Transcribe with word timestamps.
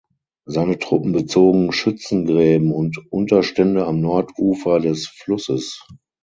Seine 0.47 0.79
Truppen 0.79 1.11
bezogen 1.11 1.71
Schützengräben 1.71 2.71
und 2.71 2.97
Unterstände 3.11 3.85
am 3.85 4.01
Nordufer 4.01 4.79
des 4.79 5.07
Flusses. 5.07 5.85